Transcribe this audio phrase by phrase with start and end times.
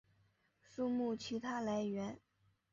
[0.63, 2.19] 书目其它来源